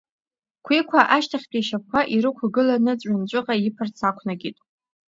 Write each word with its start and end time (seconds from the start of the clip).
Қәиқәа 0.65 1.01
ашьҭахьтәи 1.15 1.61
ашьапқәа 1.63 1.99
ирықәгыланы 2.15 2.93
ҵәҩанҵәыҟа 2.99 3.55
иԥарц 3.67 3.97
ақәнакит. 4.09 4.57